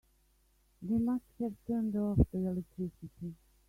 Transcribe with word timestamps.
They 0.81 0.97
must 0.97 1.25
have 1.41 1.53
turned 1.67 1.95
off 1.95 2.17
the 2.31 2.39
electricity. 2.39 3.35